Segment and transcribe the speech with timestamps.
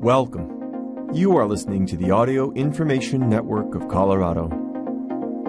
[0.00, 1.10] Welcome.
[1.12, 4.48] You are listening to the Audio Information Network of Colorado.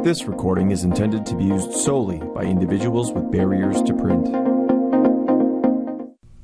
[0.04, 4.27] This recording is intended to be used solely by individuals with barriers to print.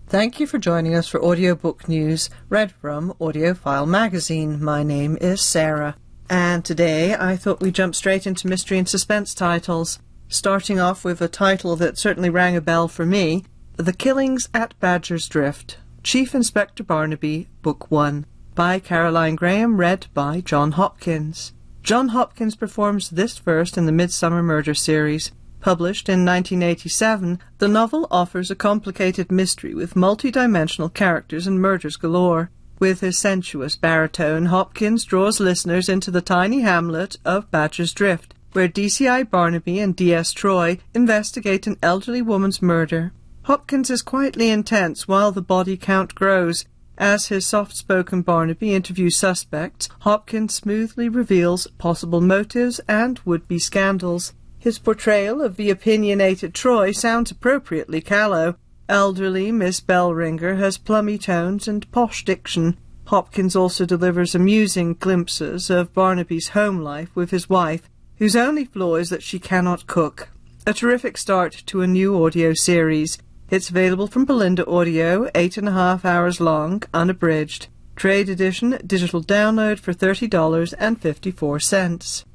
[0.07, 4.63] Thank you for joining us for audiobook news read from AudioFile magazine.
[4.63, 5.97] My name is Sarah,
[6.29, 9.99] and today I thought we'd jump straight into mystery and suspense titles,
[10.29, 13.43] starting off with a title that certainly rang a bell for me
[13.75, 18.25] The Killings at Badger's Drift Chief Inspector Barnaby, Book 1,
[18.55, 21.51] by Caroline Graham, read by John Hopkins.
[21.83, 25.33] John Hopkins performs this verse in the Midsomer Murder series.
[25.59, 32.51] Published in 1987, the novel offers a complicated mystery with multi-dimensional characters and murders galore.
[32.79, 38.69] With his sensuous baritone, Hopkins draws listeners into the tiny hamlet of Badger's Drift, where
[38.69, 40.31] DCI Barnaby and D.S.
[40.31, 43.11] Troy investigate an elderly woman's murder.
[43.47, 46.65] Hopkins is quietly intense while the body count grows.
[46.97, 53.57] As his soft spoken Barnaby interviews suspects, Hopkins smoothly reveals possible motives and would be
[53.57, 54.33] scandals.
[54.59, 58.57] His portrayal of the opinionated Troy sounds appropriately callow.
[58.89, 62.77] Elderly Miss Bellringer has plummy tones and posh diction.
[63.05, 68.95] Hopkins also delivers amusing glimpses of Barnaby's home life with his wife, whose only flaw
[68.95, 70.31] is that she cannot cook.
[70.65, 73.17] A terrific start to a new audio series.
[73.49, 77.67] It's available from Bolinda Audio, eight and a half hours long, unabridged.
[77.95, 82.25] Trade edition, digital download for $30.54.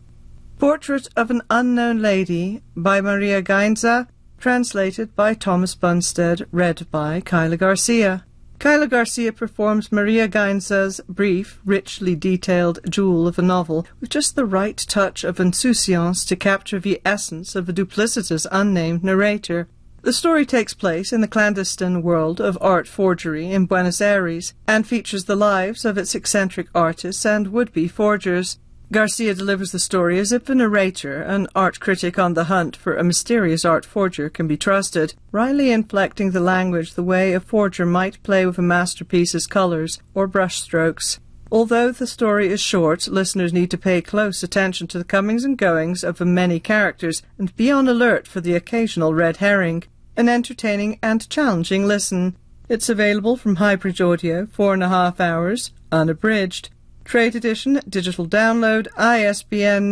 [0.58, 7.56] Portrait of an Unknown Lady by Maria Gainza, translated by Thomas Bunstead, read by Kyla
[7.56, 8.26] Garcia.
[8.60, 14.44] Kyla Garcia performs Maria Gainza's brief, richly detailed jewel of a novel with just the
[14.44, 19.70] right touch of insouciance to capture the essence of a duplicitous unnamed narrator.
[20.02, 24.86] The story takes place in the clandestine world of art forgery in Buenos Aires and
[24.86, 28.60] features the lives of its eccentric artists and would-be forgers.
[28.92, 32.96] Garcia delivers the story as if a narrator, an art critic on the hunt for
[32.96, 37.86] a mysterious art forger, can be trusted, wryly inflecting the language the way a forger
[37.86, 41.20] might play with a masterpiece's colors or brushstrokes.
[41.52, 45.56] Although the story is short, listeners need to pay close attention to the comings and
[45.56, 49.84] goings of the many characters and be on alert for the occasional red herring.
[50.18, 52.36] An entertaining and challenging listen.
[52.68, 56.70] It's available from Highbridge Audio, four and a half hours, unabridged.
[57.10, 59.92] Trade edition, digital download, ISBN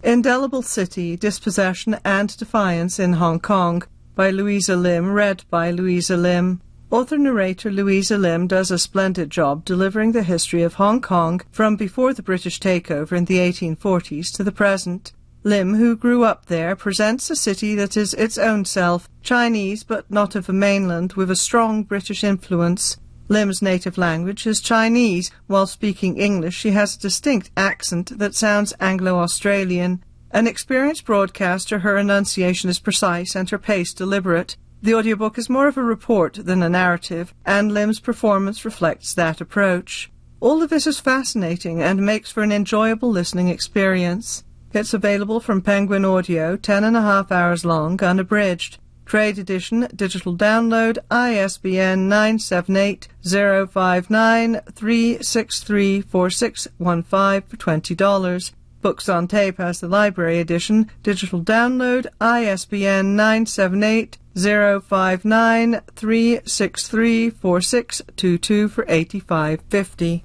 [0.03, 3.81] Indelible City, Dispossession and Defiance in Hong Kong
[4.15, 6.61] by Louisa Lim, read by Louisa Lim.
[6.95, 11.75] Author narrator Louisa Lim does a splendid job delivering the history of Hong Kong from
[11.75, 15.11] before the British takeover in the 1840s to the present.
[15.43, 20.09] Lim, who grew up there, presents a city that is its own self, Chinese but
[20.09, 22.95] not of the mainland, with a strong British influence.
[23.27, 25.31] Lim's native language is Chinese.
[25.47, 30.01] While speaking English, she has a distinct accent that sounds Anglo-Australian.
[30.31, 34.55] An experienced broadcaster, her enunciation is precise and her pace deliberate.
[34.85, 39.41] The audiobook is more of a report than a narrative, and Lim's performance reflects that
[39.41, 40.11] approach.
[40.39, 44.43] All of this is fascinating and makes for an enjoyable listening experience.
[44.73, 48.77] It's available from Penguin Audio, ten and a half hours long, unabridged.
[49.07, 58.51] Trade edition, digital download, ISBN 978 059 3634615 for $20.
[58.83, 68.85] Books on Tape has the library edition, digital download, ISBN 978 059 363 4622 for
[68.85, 70.23] 85.50.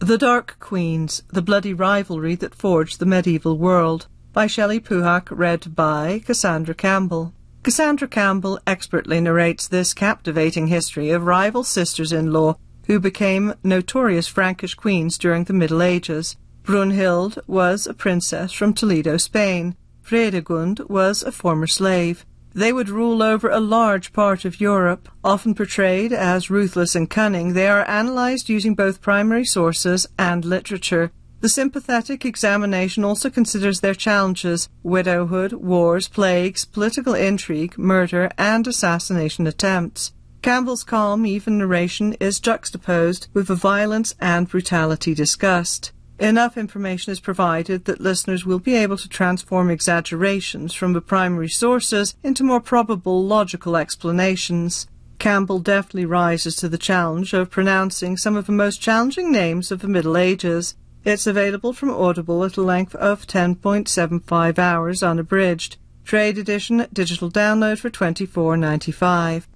[0.00, 5.76] The Dark Queens, The Bloody Rivalry That Forged the Medieval World by Shelley Puhak, read
[5.76, 7.32] by Cassandra Campbell.
[7.62, 12.56] Cassandra Campbell expertly narrates this captivating history of rival sisters-in-law
[12.86, 16.36] who became notorious Frankish queens during the Middle Ages.
[16.64, 19.76] Brunhild was a princess from Toledo, Spain.
[20.02, 22.26] Fredegund was a former slave.
[22.54, 25.08] They would rule over a large part of Europe.
[25.24, 31.10] Often portrayed as ruthless and cunning, they are analyzed using both primary sources and literature.
[31.40, 39.46] The sympathetic examination also considers their challenges widowhood, wars, plagues, political intrigue, murder, and assassination
[39.46, 40.12] attempts.
[40.40, 45.90] Campbell's calm, even narration is juxtaposed with the violence and brutality discussed.
[46.18, 51.48] Enough information is provided that listeners will be able to transform exaggerations from the primary
[51.48, 54.86] sources into more probable logical explanations.
[55.18, 59.80] Campbell deftly rises to the challenge of pronouncing some of the most challenging names of
[59.80, 60.76] the Middle Ages.
[61.04, 65.78] It's available from Audible at a length of 10.75 hours unabridged.
[66.04, 69.46] Trade edition, digital download for $24.95.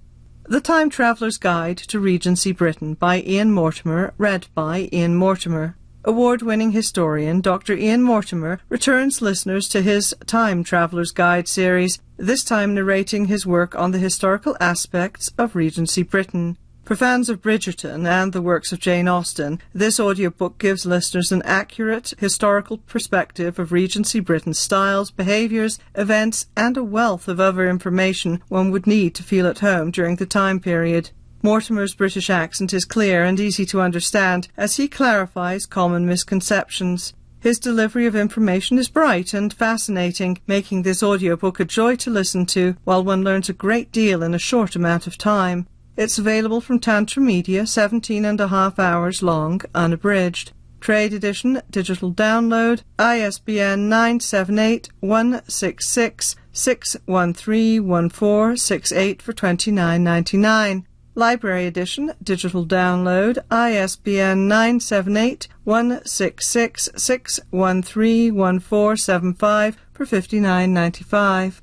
[0.43, 5.77] The Time Traveler's Guide to Regency Britain by Ian Mortimer, read by Ian Mortimer.
[6.05, 7.75] Award winning historian Dr.
[7.75, 13.75] Ian Mortimer returns listeners to his Time Traveller's Guide series, this time narrating his work
[13.75, 16.57] on the historical aspects of Regency Britain.
[16.85, 21.41] For fans of Bridgerton and the works of Jane Austen, this audiobook gives listeners an
[21.41, 28.41] accurate historical perspective of Regency Britain's styles, behaviours, events, and a wealth of other information
[28.47, 31.11] one would need to feel at home during the time period.
[31.41, 37.13] Mortimer's British accent is clear and easy to understand as he clarifies common misconceptions.
[37.39, 42.45] His delivery of information is bright and fascinating, making this audiobook a joy to listen
[42.47, 45.65] to while one learns a great deal in a short amount of time.
[45.95, 50.51] It's available from Tantor Media, 17 and a half hours long, unabridged.
[50.81, 60.83] Trade Edition, digital download, ISBN 978 166 6131468 for $29.99.
[61.15, 71.61] Library Edition, digital download, ISBN 978 166 6131475 for $59.95.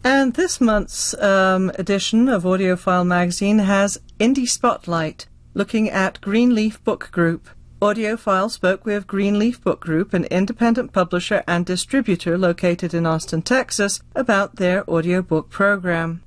[0.02, 7.12] And this month's um, edition of AudioFile magazine has Indie Spotlight, looking at Greenleaf Book
[7.12, 7.48] Group.
[7.84, 14.00] AudioFile spoke with Greenleaf Book Group, an independent publisher and distributor located in Austin, Texas,
[14.14, 16.22] about their audiobook program.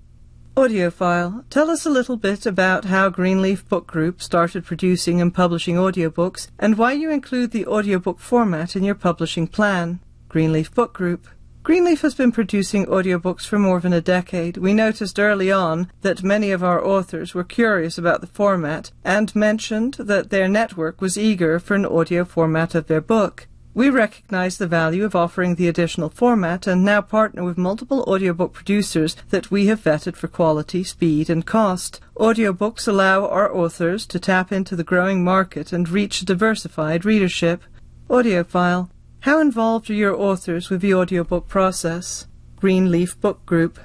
[0.56, 5.78] AudioFile, tell us a little bit about how Greenleaf Book Group started producing and publishing
[5.78, 10.00] audiobooks and why you include the audiobook format in your publishing plan.
[10.30, 11.28] Greenleaf Book Group.
[11.68, 14.56] Greenleaf has been producing audiobooks for more than a decade.
[14.56, 19.36] We noticed early on that many of our authors were curious about the format and
[19.36, 23.48] mentioned that their network was eager for an audio format of their book.
[23.74, 28.54] We recognize the value of offering the additional format and now partner with multiple audiobook
[28.54, 32.00] producers that we have vetted for quality, speed, and cost.
[32.16, 37.62] Audiobooks allow our authors to tap into the growing market and reach a diversified readership.
[38.10, 38.90] AudioFile.
[39.22, 42.28] How involved are your authors with the audiobook process?
[42.56, 43.80] Greenleaf Book Group.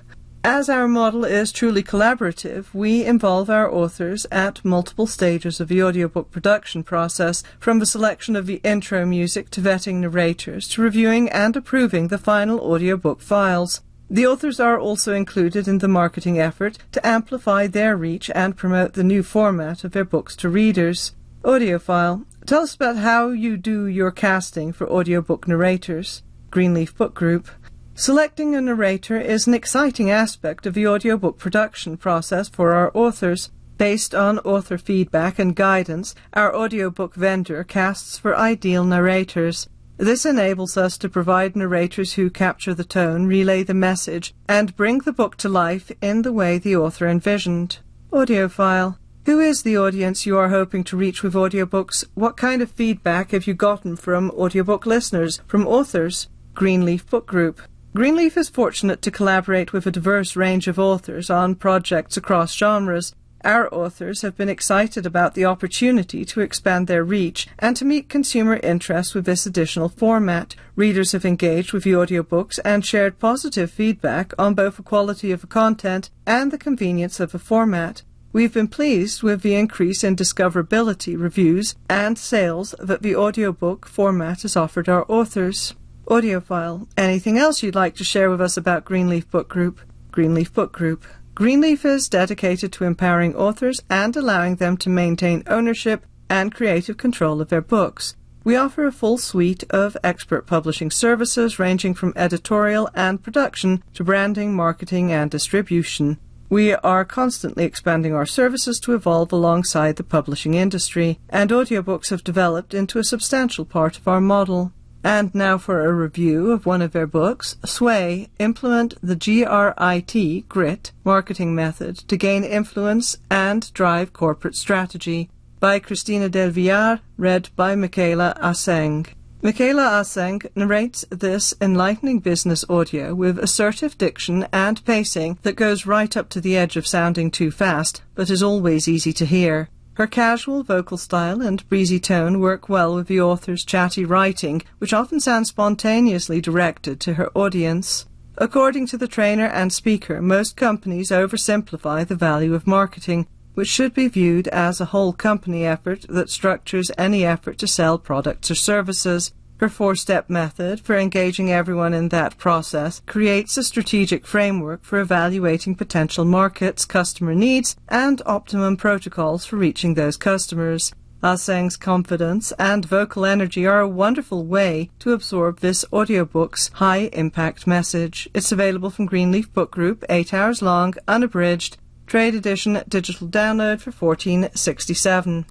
[0.45, 5.83] As our model is truly collaborative, we involve our authors at multiple stages of the
[5.83, 11.29] audiobook production process, from the selection of the intro music to vetting narrators to reviewing
[11.31, 13.83] and approving the final audiobook files.
[14.11, 18.93] The authors are also included in the marketing effort to amplify their reach and promote
[18.93, 21.13] the new format of their books to readers.
[21.45, 22.25] AudioFile.
[22.47, 26.23] Tell us about how you do your casting for audiobook narrators.
[26.51, 27.49] Greenleaf Book Group.
[27.95, 33.51] Selecting a narrator is an exciting aspect of the audiobook production process for our authors.
[33.77, 39.69] Based on author feedback and guidance, our audiobook vendor casts for ideal narrators.
[39.97, 44.99] This enables us to provide narrators who capture the tone, relay the message, and bring
[44.99, 47.81] the book to life in the way the author envisioned.
[48.13, 48.97] AudioFile.
[49.25, 52.05] Who is the audience you are hoping to reach with audiobooks?
[52.15, 56.29] What kind of feedback have you gotten from audiobook listeners, from authors?
[56.55, 57.63] Greenleaf Book Group.
[57.95, 63.15] Greenleaf is fortunate to collaborate with a diverse range of authors on projects across genres.
[63.45, 68.09] Our authors have been excited about the opportunity to expand their reach and to meet
[68.09, 70.57] consumer interest with this additional format.
[70.75, 75.43] Readers have engaged with the audiobooks and shared positive feedback on both the quality of
[75.43, 78.03] the content and the convenience of the format.
[78.35, 84.41] We've been pleased with the increase in discoverability reviews and sales that the audiobook format
[84.41, 85.75] has offered our authors.
[86.07, 86.89] AudioFile.
[86.97, 89.81] Anything else you'd like to share with us about Greenleaf Book Group?
[90.11, 91.05] Greenleaf Book Group.
[91.35, 97.43] Greenleaf is dedicated to empowering authors and allowing them to maintain ownership and creative control
[97.43, 98.17] of their books.
[98.45, 104.03] We offer a full suite of expert publishing services ranging from editorial and production to
[104.03, 106.19] branding, marketing, and distribution.
[106.53, 112.23] We are constantly expanding our services to evolve alongside the publishing industry, and audiobooks have
[112.23, 114.71] developed into a substantial part of our model.
[115.03, 120.93] And now for a review of one of their books, Sway, Implement the GRIT, GRIT,
[121.05, 127.75] marketing method to gain influence and drive corporate strategy by Christina Del Villar, read by
[127.75, 129.07] Michaela Aseng.
[129.45, 136.17] Michaela Aseng narrates this enlightening business audio with assertive diction and pacing that goes right
[136.17, 139.69] up to the edge of sounding too fast, but is always easy to hear.
[139.95, 144.93] Her casual vocal style and breezy tone work well with the author's chatty writing, which
[144.93, 148.07] often sounds spontaneously directed to her audience.
[148.39, 153.95] According to the trainer and speaker, most companies oversimplify the value of marketing, which should
[153.95, 158.55] be viewed as a whole company effort that structures any effort to sell products or
[158.55, 159.33] services.
[159.59, 164.99] Her four step method for engaging everyone in that process creates a strategic framework for
[164.99, 170.93] evaluating potential markets, customer needs, and optimum protocols for reaching those customers.
[171.25, 177.11] Ah Aseng's confidence and vocal energy are a wonderful way to absorb this audiobook's high
[177.13, 178.29] impact message.
[178.35, 181.77] It's available from Greenleaf Book Group, 8 hours long, unabridged,
[182.13, 185.47] trade edition digital download for 1467.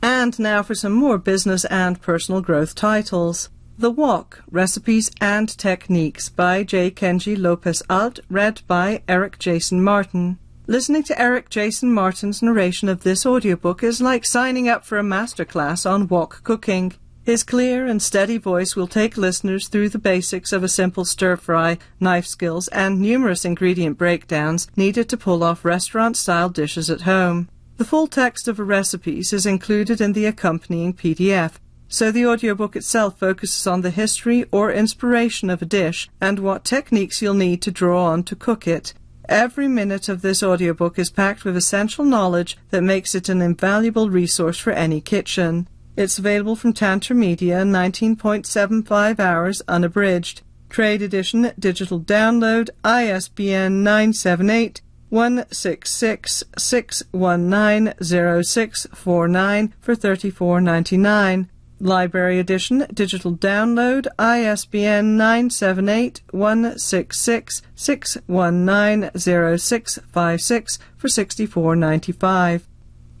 [0.00, 3.48] And now for some more business and personal growth titles.
[3.76, 6.92] The Wok Recipes and Techniques by J.
[6.92, 10.38] Kenji Lopez Alt, read by Eric Jason Martin.
[10.68, 15.02] Listening to Eric Jason Martin's narration of this audiobook is like signing up for a
[15.02, 16.92] masterclass on wok cooking.
[17.26, 21.36] His clear and steady voice will take listeners through the basics of a simple stir
[21.36, 27.00] fry, knife skills, and numerous ingredient breakdowns needed to pull off restaurant style dishes at
[27.00, 27.48] home.
[27.78, 31.54] The full text of the recipes is included in the accompanying PDF,
[31.88, 36.64] so the audiobook itself focuses on the history or inspiration of a dish and what
[36.64, 38.94] techniques you'll need to draw on to cook it.
[39.28, 44.10] Every minute of this audiobook is packed with essential knowledge that makes it an invaluable
[44.10, 45.66] resource for any kitchen.
[45.96, 50.42] It's available from Tantor Media, 19.75 hours unabridged.
[50.68, 61.48] Trade edition, digital download, ISBN 978 166 619 0649 for 34.99.
[61.78, 72.62] Library edition, digital download, ISBN 978 166 619 0656 for 64.95.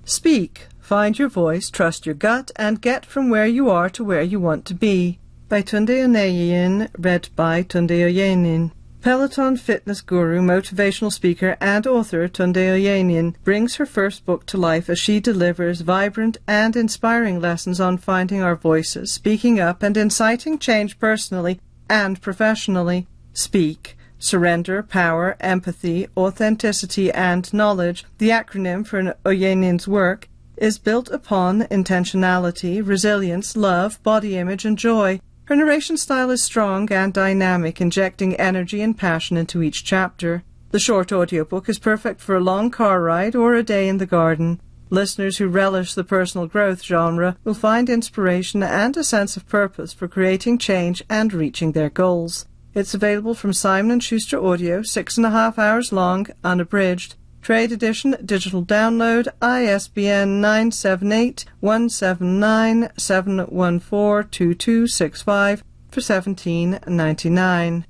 [0.04, 0.68] Speak.
[0.80, 4.40] Find your voice trust your gut and get from where you are to where you
[4.40, 5.18] want to be.
[5.48, 12.56] By Tunde Oyeneyin read by Tunde Oyeneyin Peloton fitness guru, motivational speaker, and author Tunde
[12.56, 17.98] Oyeneyin brings her first book to life as she delivers vibrant and inspiring lessons on
[17.98, 23.08] finding our voices, speaking up, and inciting change personally and professionally.
[23.32, 23.96] Speak.
[24.18, 32.86] Surrender, power, empathy, authenticity, and knowledge, the acronym for Oyeneyin's work, is built upon intentionality,
[32.86, 35.22] resilience, love, body image, and joy.
[35.50, 40.44] Her narration style is strong and dynamic, injecting energy and passion into each chapter.
[40.70, 44.06] The short audiobook is perfect for a long car ride or a day in the
[44.06, 44.62] garden.
[44.92, 49.92] Listeners who relish the personal growth genre will find inspiration and a sense of purpose
[49.92, 52.46] for creating change and reaching their goals.
[52.76, 57.16] It's available from Simon & Schuster Audio, six and a half hours long, unabridged.
[57.42, 67.84] Trade Edition Digital Download ISBN 978 179 714 2265 for 17.99.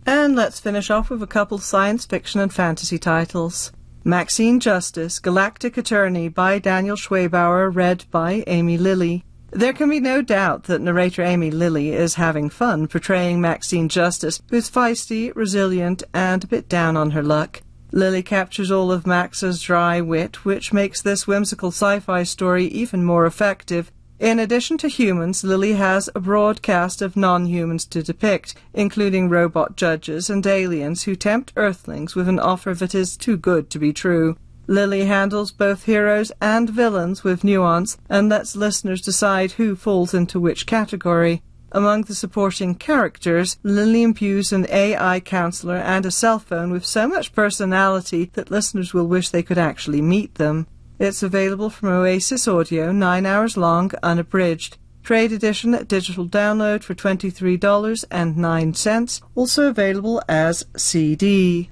[0.07, 3.73] And let's finish off with a couple science fiction and fantasy titles.
[4.05, 9.25] Maxine Justice, Galactic Attorney by Daniel Schwabauer, read by Amy Lilly.
[9.51, 14.41] There can be no doubt that narrator Amy Lilly is having fun portraying Maxine Justice,
[14.49, 17.63] who's feisty, resilient, and a bit down on her luck.
[17.91, 23.27] Lilly captures all of Max's dry wit, which makes this whimsical sci-fi story even more
[23.27, 23.91] effective.
[24.19, 29.77] In addition to humans, Lilly has a broad cast of non-humans to depict, including robot
[29.77, 33.93] judges and aliens who tempt Earthlings with an offer that is too good to be
[33.93, 34.39] true.
[34.67, 40.41] Lilly handles both heroes and villains with nuance and lets listeners decide who falls into
[40.41, 41.43] which category.
[41.71, 47.07] Among the supporting characters, Lilly imbues an AI counselor and a cell phone with so
[47.07, 50.67] much personality that listeners will wish they could actually meet them.
[50.99, 54.79] It's available from Oasis Audio, 9 hours long, unabridged.
[55.03, 61.71] Trade edition digital download for $23.09, also available as CD.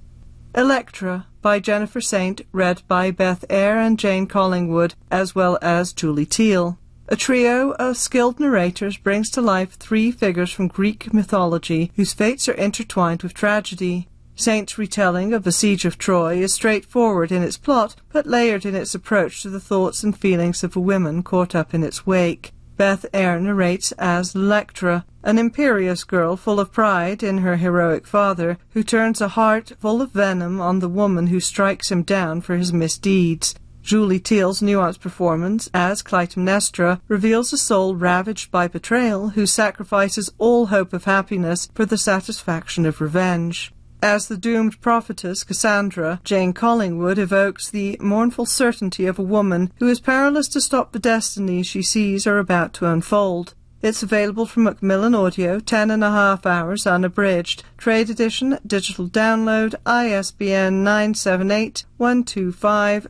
[0.55, 6.27] Elektra by Jennifer Saint, read by Beth Eyre and Jane Collingwood, as well as Julie
[6.27, 6.79] Teal.
[7.09, 12.49] A trio of skilled narrators brings to life three figures from Greek mythology whose fates
[12.49, 14.09] are intertwined with tragedy.
[14.37, 18.75] Saint's retelling of the Siege of Troy is straightforward in its plot, but layered in
[18.75, 22.53] its approach to the thoughts and feelings of the women caught up in its wake.
[22.77, 28.59] Beth Eyre narrates as Electra, an imperious girl full of pride in her heroic father,
[28.71, 32.57] who turns a heart full of venom on the woman who strikes him down for
[32.57, 33.55] his misdeeds.
[33.85, 40.67] Julie Teal's nuanced performance as Clytemnestra reveals a soul ravaged by betrayal who sacrifices all
[40.67, 43.74] hope of happiness for the satisfaction of revenge.
[44.05, 49.89] As the doomed prophetess Cassandra, Jane Collingwood evokes the mournful certainty of a woman who
[49.89, 53.55] is powerless to stop the destinies she sees are about to unfold.
[53.81, 57.65] It's available from Macmillan Audio, ten and a half hours unabridged.
[57.79, 63.07] Trade edition, digital download, ISBN 978 125